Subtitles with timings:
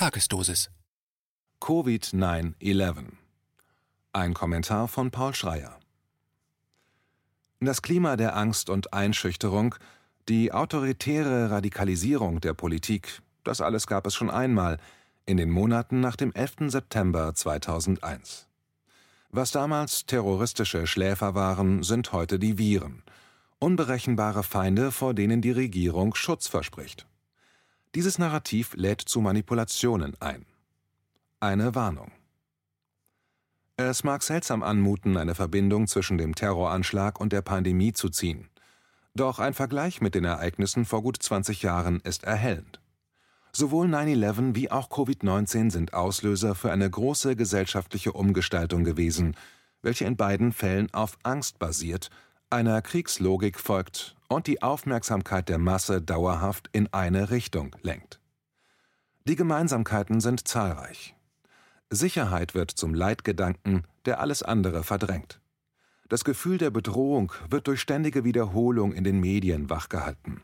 [0.00, 0.70] Tagesdosis.
[1.60, 3.04] Covid-9-11.
[4.14, 5.78] Ein Kommentar von Paul Schreier.
[7.60, 9.74] Das Klima der Angst und Einschüchterung,
[10.26, 14.78] die autoritäre Radikalisierung der Politik, das alles gab es schon einmal
[15.26, 16.70] in den Monaten nach dem 11.
[16.70, 18.46] September 2001.
[19.28, 23.02] Was damals terroristische Schläfer waren, sind heute die Viren,
[23.58, 27.06] unberechenbare Feinde, vor denen die Regierung Schutz verspricht.
[27.96, 30.46] Dieses Narrativ lädt zu Manipulationen ein.
[31.40, 32.12] Eine Warnung.
[33.76, 38.48] Es mag seltsam anmuten, eine Verbindung zwischen dem Terroranschlag und der Pandemie zu ziehen.
[39.16, 42.80] Doch ein Vergleich mit den Ereignissen vor gut 20 Jahren ist erhellend.
[43.50, 49.34] Sowohl 9-11 wie auch Covid-19 sind Auslöser für eine große gesellschaftliche Umgestaltung gewesen,
[49.82, 52.08] welche in beiden Fällen auf Angst basiert,
[52.50, 58.20] einer Kriegslogik folgt und die Aufmerksamkeit der Masse dauerhaft in eine Richtung lenkt.
[59.24, 61.14] Die Gemeinsamkeiten sind zahlreich.
[61.90, 65.40] Sicherheit wird zum Leitgedanken, der alles andere verdrängt.
[66.08, 70.42] Das Gefühl der Bedrohung wird durch ständige Wiederholung in den Medien wachgehalten.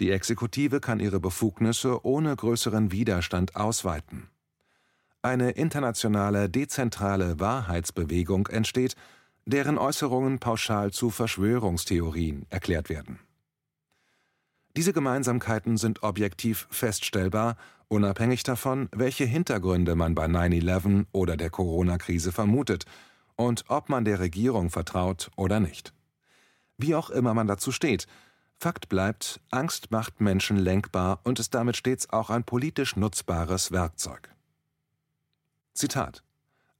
[0.00, 4.30] Die Exekutive kann ihre Befugnisse ohne größeren Widerstand ausweiten.
[5.22, 8.96] Eine internationale dezentrale Wahrheitsbewegung entsteht,
[9.44, 13.18] deren Äußerungen pauschal zu Verschwörungstheorien erklärt werden.
[14.76, 17.56] Diese Gemeinsamkeiten sind objektiv feststellbar,
[17.88, 22.84] unabhängig davon, welche Hintergründe man bei 9-11 oder der Corona-Krise vermutet
[23.34, 25.92] und ob man der Regierung vertraut oder nicht.
[26.78, 28.06] Wie auch immer man dazu steht,
[28.62, 34.28] Fakt bleibt, Angst macht Menschen lenkbar und ist damit stets auch ein politisch nutzbares Werkzeug.
[35.72, 36.22] Zitat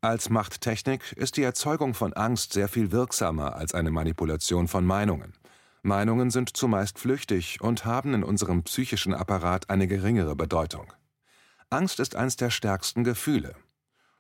[0.03, 5.34] als Machttechnik ist die Erzeugung von Angst sehr viel wirksamer als eine Manipulation von Meinungen.
[5.83, 10.92] Meinungen sind zumeist flüchtig und haben in unserem psychischen Apparat eine geringere Bedeutung.
[11.69, 13.55] Angst ist eines der stärksten Gefühle.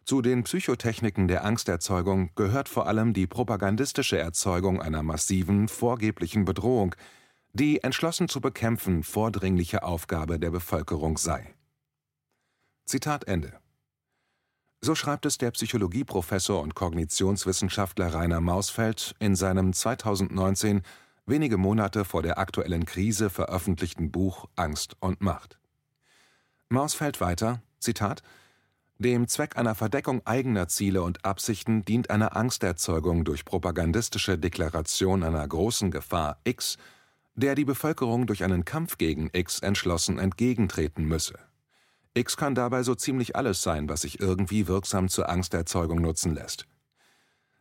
[0.04, 6.94] Zu den Psychotechniken der Angsterzeugung gehört vor allem die propagandistische Erzeugung einer massiven, vorgeblichen Bedrohung,
[7.52, 11.54] die entschlossen zu bekämpfen vordringliche Aufgabe der Bevölkerung sei.
[12.84, 13.58] Zitat Ende.
[14.82, 20.80] So schreibt es der Psychologieprofessor und Kognitionswissenschaftler Rainer Mausfeld in seinem 2019,
[21.26, 25.58] wenige Monate vor der aktuellen Krise veröffentlichten Buch Angst und Macht.
[26.70, 28.22] Mausfeld weiter, Zitat,
[28.96, 35.46] dem Zweck einer Verdeckung eigener Ziele und Absichten dient eine Angsterzeugung durch propagandistische Deklaration einer
[35.46, 36.78] großen Gefahr X,
[37.34, 41.38] der die Bevölkerung durch einen Kampf gegen X entschlossen entgegentreten müsse.
[42.14, 46.66] X kann dabei so ziemlich alles sein, was sich irgendwie wirksam zur Angsterzeugung nutzen lässt.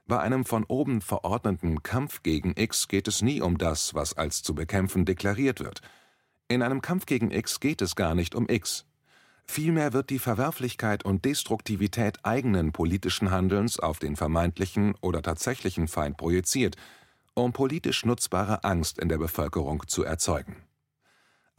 [0.08, 4.42] Bei einem von oben verordneten Kampf gegen X geht es nie um das, was als
[4.42, 5.82] zu bekämpfen deklariert wird.
[6.48, 8.86] In einem Kampf gegen X geht es gar nicht um X.
[9.46, 16.18] Vielmehr wird die Verwerflichkeit und Destruktivität eigenen politischen Handelns auf den vermeintlichen oder tatsächlichen Feind
[16.18, 16.76] projiziert,
[17.36, 20.56] um politisch nutzbare Angst in der Bevölkerung zu erzeugen.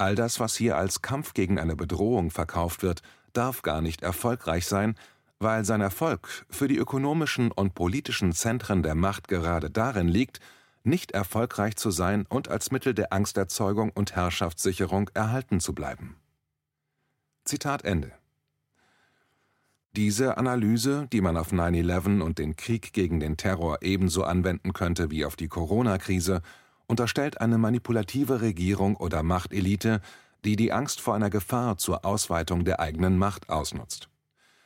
[0.00, 3.02] All das, was hier als Kampf gegen eine Bedrohung verkauft wird,
[3.34, 4.94] darf gar nicht erfolgreich sein,
[5.38, 10.40] weil sein Erfolg für die ökonomischen und politischen Zentren der Macht gerade darin liegt,
[10.84, 16.16] nicht erfolgreich zu sein und als Mittel der Angsterzeugung und Herrschaftssicherung erhalten zu bleiben.
[17.44, 18.10] Zitat Ende.
[19.96, 25.10] Diese Analyse, die man auf 9-11 und den Krieg gegen den Terror ebenso anwenden könnte
[25.10, 26.40] wie auf die Corona-Krise,
[26.90, 30.02] unterstellt eine manipulative Regierung oder Machtelite,
[30.44, 34.08] die die Angst vor einer Gefahr zur Ausweitung der eigenen Macht ausnutzt.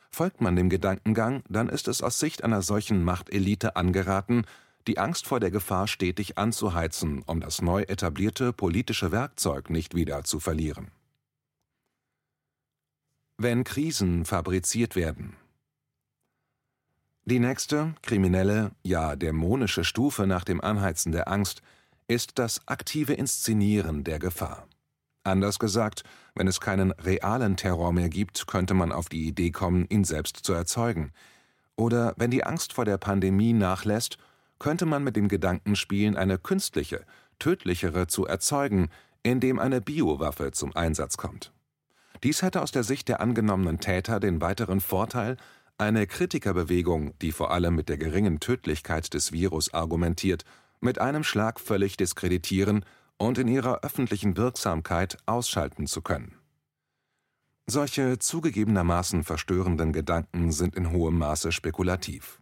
[0.09, 4.45] Folgt man dem Gedankengang, dann ist es aus Sicht einer solchen Machtelite angeraten,
[4.87, 10.23] die Angst vor der Gefahr stetig anzuheizen, um das neu etablierte politische Werkzeug nicht wieder
[10.23, 10.89] zu verlieren.
[13.37, 15.35] Wenn Krisen fabriziert werden.
[17.25, 21.61] Die nächste, kriminelle, ja dämonische Stufe nach dem Anheizen der Angst
[22.07, 24.67] ist das aktive Inszenieren der Gefahr.
[25.23, 26.03] Anders gesagt,
[26.35, 30.37] wenn es keinen realen Terror mehr gibt, könnte man auf die Idee kommen, ihn selbst
[30.37, 31.11] zu erzeugen.
[31.75, 34.17] Oder wenn die Angst vor der Pandemie nachlässt,
[34.59, 37.05] könnte man mit dem Gedanken spielen, eine künstliche,
[37.39, 38.89] tödlichere zu erzeugen,
[39.23, 41.51] indem eine Biowaffe zum Einsatz kommt.
[42.23, 45.37] Dies hätte aus der Sicht der angenommenen Täter den weiteren Vorteil,
[45.77, 50.45] eine Kritikerbewegung, die vor allem mit der geringen Tödlichkeit des Virus argumentiert,
[50.85, 52.85] mit einem Schlag völlig diskreditieren
[53.17, 56.37] und in ihrer öffentlichen Wirksamkeit ausschalten zu können.
[57.67, 62.39] Solche zugegebenermaßen verstörenden Gedanken sind in hohem Maße spekulativ.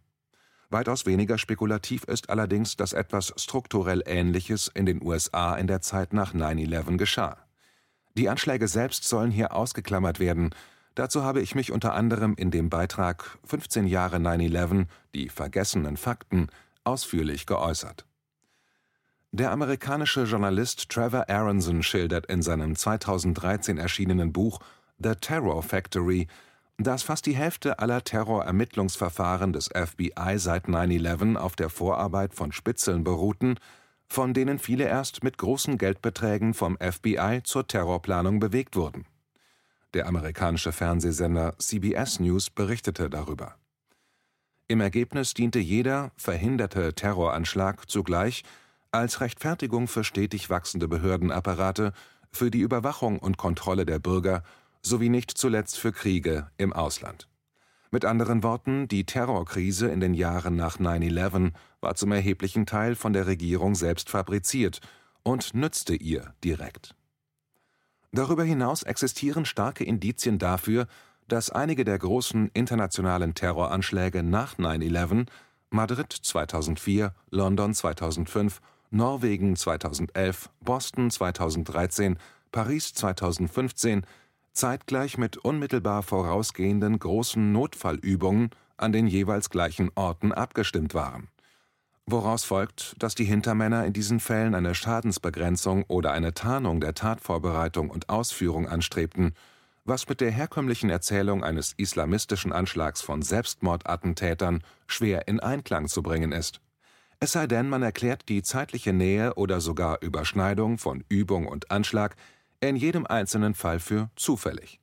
[0.70, 6.12] Weitaus weniger spekulativ ist allerdings, dass etwas strukturell Ähnliches in den USA in der Zeit
[6.12, 7.38] nach 9-11 geschah.
[8.16, 10.54] Die Anschläge selbst sollen hier ausgeklammert werden,
[10.94, 16.48] Dazu habe ich mich unter anderem in dem Beitrag 15 Jahre 9/11– Die vergessenen Fakten
[16.84, 18.06] ausführlich geäußert.
[19.34, 24.60] Der amerikanische Journalist Trevor Aronson schildert in seinem 2013 erschienenen Buch
[24.98, 26.28] The Terror Factory,
[26.78, 33.02] dass fast die Hälfte aller Terrorermittlungsverfahren des FBI seit 9/11 auf der Vorarbeit von Spitzeln
[33.02, 33.56] beruhten,
[34.06, 39.04] von denen viele erst mit großen Geldbeträgen vom FBI zur Terrorplanung bewegt wurden
[39.94, 43.54] der amerikanische Fernsehsender CBS News berichtete darüber.
[44.66, 48.42] Im Ergebnis diente jeder verhinderte Terroranschlag zugleich
[48.94, 51.92] als Rechtfertigung für stetig wachsende Behördenapparate,
[52.30, 54.42] für die Überwachung und Kontrolle der Bürger
[54.82, 57.28] sowie nicht zuletzt für Kriege im Ausland.
[57.90, 63.12] Mit anderen Worten, die Terrorkrise in den Jahren nach 9/11 war zum erheblichen Teil von
[63.12, 64.80] der Regierung selbst fabriziert
[65.22, 66.94] und nützte ihr direkt
[68.12, 70.86] Darüber hinaus existieren starke Indizien dafür,
[71.26, 75.26] dass einige der großen internationalen Terroranschläge nach 9/11
[75.70, 78.60] Madrid 2004, London 2005,
[78.94, 82.18] Norwegen 2011, Boston 2013,
[82.52, 84.06] Paris 2015
[84.52, 91.28] zeitgleich mit unmittelbar vorausgehenden großen Notfallübungen an den jeweils gleichen Orten abgestimmt waren
[92.06, 97.90] woraus folgt, dass die Hintermänner in diesen Fällen eine Schadensbegrenzung oder eine Tarnung der Tatvorbereitung
[97.90, 99.32] und Ausführung anstrebten,
[99.84, 106.32] was mit der herkömmlichen Erzählung eines islamistischen Anschlags von Selbstmordattentätern schwer in Einklang zu bringen
[106.32, 106.60] ist.
[107.20, 112.16] Es sei denn, man erklärt die zeitliche Nähe oder sogar Überschneidung von Übung und Anschlag
[112.60, 114.80] in jedem einzelnen Fall für zufällig.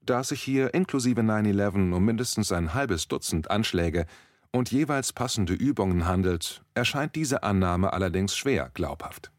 [0.00, 4.06] Da es sich hier inklusive 9/11 um mindestens ein halbes Dutzend Anschläge
[4.52, 9.30] und jeweils passende Übungen handelt, erscheint diese Annahme allerdings schwer glaubhaft.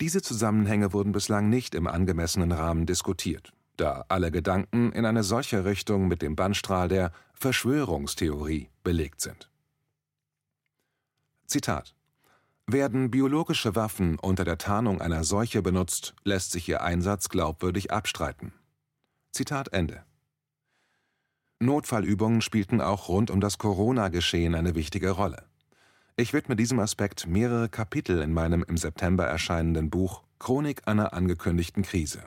[0.00, 5.64] Diese Zusammenhänge wurden bislang nicht im angemessenen Rahmen diskutiert, da alle Gedanken in eine solche
[5.64, 9.50] Richtung mit dem Bannstrahl der Verschwörungstheorie belegt sind.
[11.46, 11.94] Zitat
[12.66, 18.52] Werden biologische Waffen unter der Tarnung einer Seuche benutzt, lässt sich ihr Einsatz glaubwürdig abstreiten.
[19.30, 20.04] Zitat Ende.
[21.60, 25.44] Notfallübungen spielten auch rund um das Corona-Geschehen eine wichtige Rolle.
[26.16, 31.82] Ich widme diesem Aspekt mehrere Kapitel in meinem im September erscheinenden Buch Chronik einer angekündigten
[31.82, 32.22] Krise.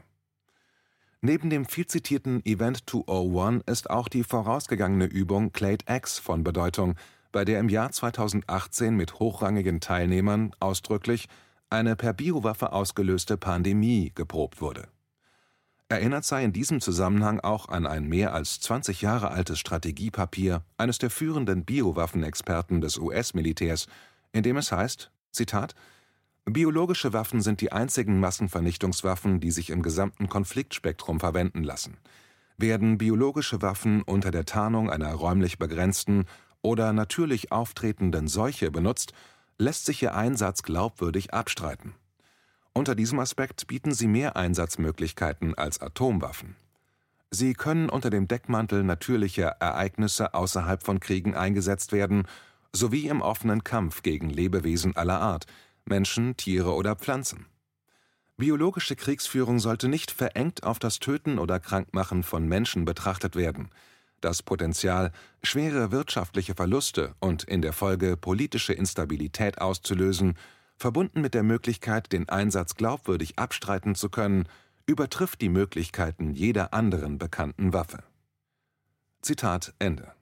[1.22, 6.96] Neben dem viel zitierten Event 201 ist auch die vorausgegangene Übung Clade X von Bedeutung,
[7.32, 11.28] bei der im Jahr 2018 mit hochrangigen Teilnehmern ausdrücklich
[11.70, 14.88] eine per Biowaffe ausgelöste Pandemie geprobt wurde
[15.90, 20.98] Erinnert sei in diesem Zusammenhang auch an ein mehr als 20 Jahre altes Strategiepapier eines
[20.98, 23.88] der führenden Biowaffenexperten des US-Militärs,
[24.34, 25.76] in dem es heißt: „Zitat,
[26.44, 31.98] Biologische Waffen sind die einzigen Massenvernichtungswaffen, die sich im gesamten Konfliktspektrum verwenden lassen.
[32.58, 36.26] Werden biologische Waffen unter der Tarnung einer räumlich begrenzten
[36.62, 39.14] oder natürlich auftretenden Seuche benutzt,
[39.58, 41.94] lässt sich ihr Einsatz glaubwürdig abstreiten
[42.78, 46.56] unter diesem Aspekt bieten sie mehr Einsatzmöglichkeiten als Atomwaffen.
[47.32, 52.28] Sie können unter dem Deckmantel natürlicher Ereignisse außerhalb von Kriegen eingesetzt werden,
[52.72, 55.48] sowie im offenen Kampf gegen Lebewesen aller Art,
[55.86, 57.48] Menschen, Tiere oder Pflanzen.
[58.38, 63.72] Biologische Kriegsführung sollte nicht verengt auf das Töten oder Krankmachen von Menschen betrachtet werden.
[64.22, 65.12] Das Potenzial,
[65.44, 70.36] schwere wirtschaftliche Verluste und in der Folge politische Instabilität auszulösen,
[70.76, 74.48] verbunden mit der Möglichkeit, den Einsatz glaubwürdig abstreiten zu können,
[74.86, 78.04] übertrifft die Möglichkeiten jeder anderen bekannten Waffe.
[79.22, 80.14] Zitat Ende.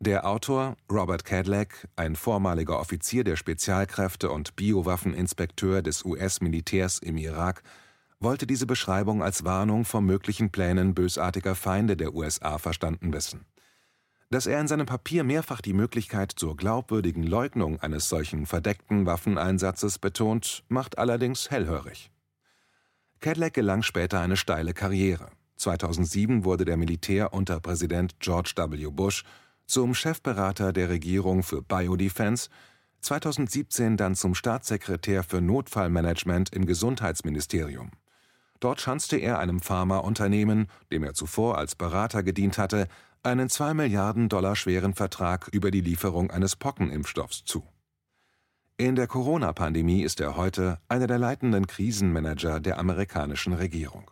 [0.00, 7.62] Der Autor Robert Cadillac, ein vormaliger Offizier der Spezialkräfte und Biowaffeninspekteur des US-Militärs im Irak,
[8.24, 13.46] wollte diese Beschreibung als Warnung vor möglichen Plänen bösartiger Feinde der USA verstanden wissen
[14.34, 20.00] dass er in seinem Papier mehrfach die Möglichkeit zur glaubwürdigen Leugnung eines solchen verdeckten Waffeneinsatzes
[20.00, 22.10] betont, macht allerdings hellhörig.
[23.20, 25.30] Cadillac gelang später eine steile Karriere.
[25.56, 28.90] 2007 wurde der Militär unter Präsident George W.
[28.90, 29.22] Bush
[29.66, 32.50] zum Chefberater der Regierung für Biodefense,
[33.02, 37.92] 2017 dann zum Staatssekretär für Notfallmanagement im Gesundheitsministerium.
[38.64, 42.88] Dort schanzte er einem Pharmaunternehmen, dem er zuvor als Berater gedient hatte,
[43.22, 47.62] einen 2 Milliarden Dollar schweren Vertrag über die Lieferung eines Pockenimpfstoffs zu.
[48.78, 54.10] In der Corona-Pandemie ist er heute einer der leitenden Krisenmanager der amerikanischen Regierung.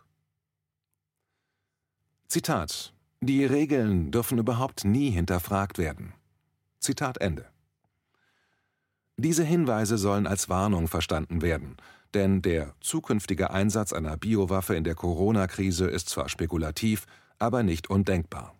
[2.27, 6.13] Zitat Die Regeln dürfen überhaupt nie hinterfragt werden.
[6.77, 7.49] Zitat Ende.
[9.17, 11.77] Diese Hinweise sollen als Warnung verstanden werden,
[12.13, 17.05] Denn der zukünftige Einsatz einer Biowaffe in der Corona-Krise ist zwar spekulativ,
[17.39, 18.55] aber nicht undenkbar.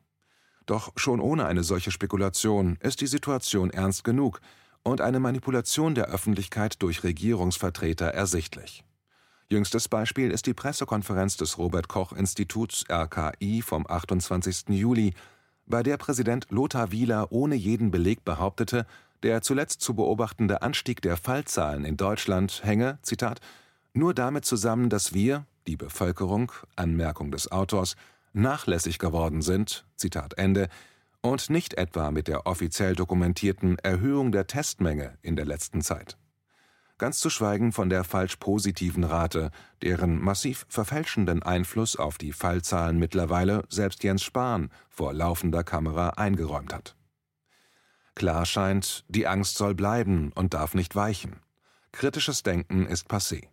[0.65, 4.39] Doch schon ohne eine solche Spekulation ist die Situation ernst genug
[4.81, 8.83] und eine Manipulation der Öffentlichkeit durch Regierungsvertreter ersichtlich.
[9.49, 14.69] Jüngstes Beispiel ist die Pressekonferenz des Robert Koch Instituts RKI vom 28.
[14.69, 15.13] Juli,
[15.65, 18.85] bei der Präsident Lothar Wieler ohne jeden Beleg behauptete,
[19.23, 23.39] der zuletzt zu beobachtende Anstieg der Fallzahlen in Deutschland hänge, Zitat,
[23.93, 27.95] nur damit zusammen, dass wir, die Bevölkerung, Anmerkung des Autors,
[28.33, 30.67] nachlässig geworden sind, Zitat Ende,
[31.21, 36.17] und nicht etwa mit der offiziell dokumentierten Erhöhung der Testmenge in der letzten Zeit.
[36.97, 39.51] Ganz zu schweigen von der falsch positiven Rate,
[39.81, 46.73] deren massiv verfälschenden Einfluss auf die Fallzahlen mittlerweile selbst Jens Spahn vor laufender Kamera eingeräumt
[46.73, 46.95] hat.
[48.15, 51.37] Klar scheint, die Angst soll bleiben und darf nicht weichen.
[51.91, 53.47] Kritisches Denken ist passé.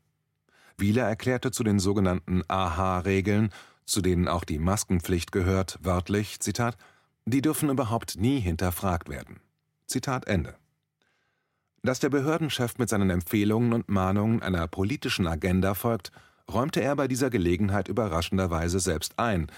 [0.77, 3.51] Wieler erklärte zu den sogenannten AHA-Regeln,
[3.85, 6.77] zu denen auch die Maskenpflicht gehört, wörtlich, Zitat,
[7.27, 9.41] die dürfen überhaupt nie hinterfragt werden.
[9.87, 10.57] Zitat Ende.
[11.83, 16.13] Dass der Behördenchef mit seinen Empfehlungen und Mahnungen einer politischen Agenda folgt,
[16.51, 19.51] räumte er bei dieser Gelegenheit überraschenderweise selbst ein.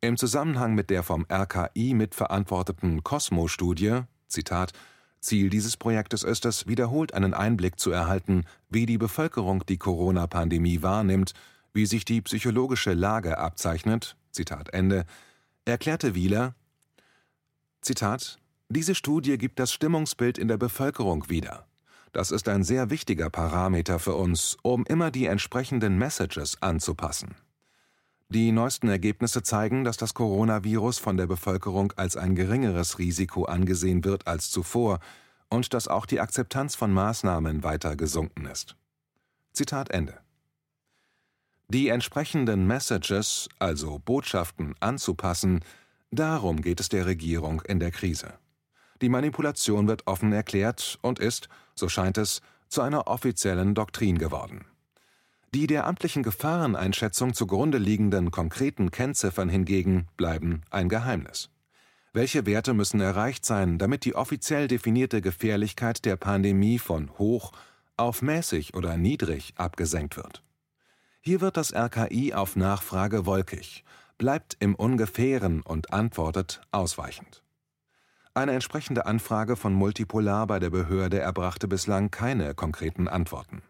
[0.00, 4.72] Im Zusammenhang mit der vom RKI mitverantworteten Cosmo-Studie Zitat
[5.20, 10.82] Ziel dieses Projektes ist es, wiederholt einen Einblick zu erhalten, wie die Bevölkerung die Corona-Pandemie
[10.82, 11.32] wahrnimmt,
[11.72, 15.06] wie sich die psychologische Lage abzeichnet, Zitat Ende,
[15.64, 16.54] erklärte Wieler,
[17.80, 18.38] Zitat,
[18.68, 21.66] diese Studie gibt das Stimmungsbild in der Bevölkerung wieder.
[22.12, 27.34] Das ist ein sehr wichtiger Parameter für uns, um immer die entsprechenden Messages anzupassen.
[28.28, 34.04] Die neuesten Ergebnisse zeigen, dass das Coronavirus von der Bevölkerung als ein geringeres Risiko angesehen
[34.04, 34.98] wird als zuvor
[35.50, 38.76] und dass auch die Akzeptanz von Maßnahmen weiter gesunken ist.
[39.52, 40.18] Zitat Ende.
[41.68, 45.60] Die entsprechenden Messages, also Botschaften, anzupassen,
[46.10, 48.34] darum geht es der Regierung in der Krise.
[49.00, 54.66] Die Manipulation wird offen erklärt und ist, so scheint es, zu einer offiziellen Doktrin geworden.
[55.54, 61.48] Die der amtlichen Gefahreneinschätzung zugrunde liegenden konkreten Kennziffern hingegen bleiben ein Geheimnis.
[62.12, 67.52] Welche Werte müssen erreicht sein, damit die offiziell definierte Gefährlichkeit der Pandemie von hoch
[67.96, 70.42] auf mäßig oder niedrig abgesenkt wird?
[71.20, 73.84] Hier wird das RKI auf Nachfrage wolkig,
[74.18, 77.44] bleibt im Ungefähren und antwortet ausweichend.
[78.34, 83.62] Eine entsprechende Anfrage von Multipolar bei der Behörde erbrachte bislang keine konkreten Antworten.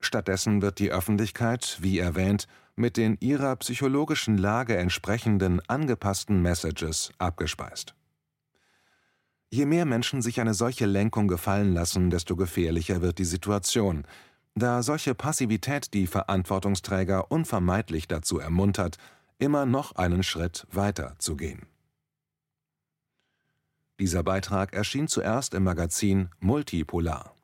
[0.00, 7.94] Stattdessen wird die Öffentlichkeit, wie erwähnt, mit den ihrer psychologischen Lage entsprechenden angepassten Messages abgespeist.
[9.50, 14.04] Je mehr Menschen sich eine solche Lenkung gefallen lassen, desto gefährlicher wird die Situation,
[14.54, 18.98] da solche Passivität die Verantwortungsträger unvermeidlich dazu ermuntert,
[19.38, 21.66] immer noch einen Schritt weiter zu gehen.
[23.98, 27.34] Dieser Beitrag erschien zuerst im Magazin Multipolar.